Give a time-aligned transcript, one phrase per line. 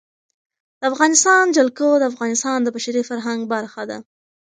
[0.79, 3.97] د افغانستان جلکو د افغانستان د بشري فرهنګ برخه ده.